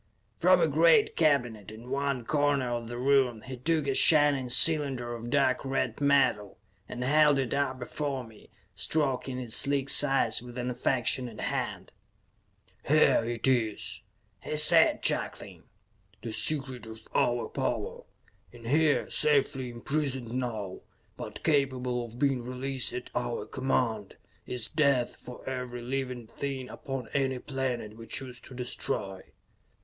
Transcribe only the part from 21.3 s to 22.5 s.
capable of being